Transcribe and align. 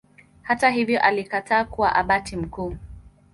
Hata 0.41 0.69
hivyo 0.69 1.01
alikataa 1.01 1.65
kuwa 1.65 1.95
Abati 1.95 2.35
mkuu. 2.37 2.77